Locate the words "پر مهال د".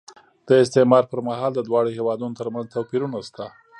1.11-1.59